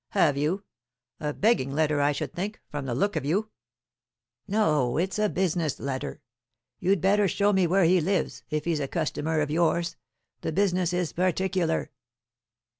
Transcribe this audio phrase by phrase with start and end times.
[0.13, 0.63] "Have you?
[1.19, 3.51] A begging letter, I should think, from the look of you."
[4.47, 6.23] "No; it's a business letter.
[6.79, 9.97] You'd better show me where he lives, if he's a customer of yours.
[10.41, 11.91] The business is particular."